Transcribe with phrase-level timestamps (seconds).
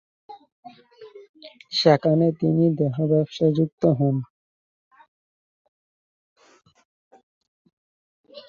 [1.73, 4.15] সেখানে তিনি দেহব্যবসায় যুক্ত হন।